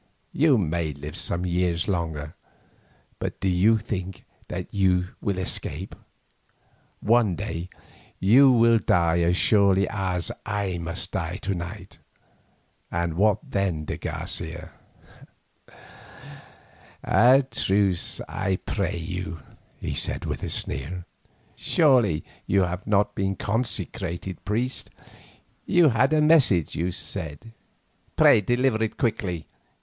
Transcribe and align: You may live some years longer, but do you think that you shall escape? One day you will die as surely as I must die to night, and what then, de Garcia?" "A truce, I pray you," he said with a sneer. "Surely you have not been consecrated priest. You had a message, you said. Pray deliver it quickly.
You 0.33 0.57
may 0.57 0.93
live 0.93 1.15
some 1.15 1.45
years 1.45 1.87
longer, 1.87 2.33
but 3.19 3.39
do 3.39 3.47
you 3.47 3.77
think 3.77 4.25
that 4.47 4.65
you 4.73 5.09
shall 5.23 5.37
escape? 5.37 5.93
One 7.01 7.35
day 7.35 7.69
you 8.19 8.51
will 8.51 8.79
die 8.79 9.19
as 9.19 9.37
surely 9.37 9.87
as 9.87 10.31
I 10.43 10.79
must 10.79 11.11
die 11.11 11.37
to 11.43 11.53
night, 11.53 11.99
and 12.89 13.13
what 13.13 13.41
then, 13.51 13.85
de 13.85 13.97
Garcia?" 13.97 14.71
"A 17.03 17.43
truce, 17.51 18.21
I 18.27 18.55
pray 18.55 18.97
you," 18.97 19.41
he 19.79 19.93
said 19.93 20.25
with 20.25 20.41
a 20.41 20.49
sneer. 20.49 21.05
"Surely 21.55 22.23
you 22.47 22.63
have 22.63 22.87
not 22.87 23.13
been 23.13 23.35
consecrated 23.35 24.43
priest. 24.45 24.89
You 25.67 25.89
had 25.89 26.11
a 26.11 26.21
message, 26.21 26.75
you 26.75 26.91
said. 26.91 27.51
Pray 28.15 28.41
deliver 28.41 28.83
it 28.83 28.97
quickly. 28.97 29.45